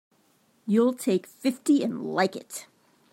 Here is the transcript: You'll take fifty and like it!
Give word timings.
You'll 0.65 0.93
take 0.95 1.27
fifty 1.27 1.83
and 1.83 2.11
like 2.15 2.35
it! 2.35 2.65